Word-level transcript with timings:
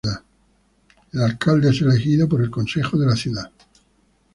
El 1.13 1.21
alcalde 1.21 1.69
es 1.69 1.79
elegido 1.81 2.27
por 2.27 2.41
el 2.41 2.49
consejo 2.49 2.97
de 2.97 3.05
la 3.05 3.15
ciudad. 3.15 3.51